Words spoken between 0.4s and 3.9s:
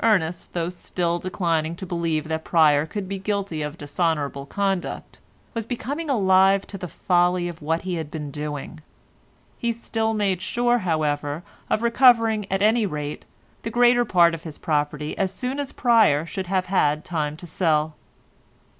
though still declining to believe that Pryer could be guilty of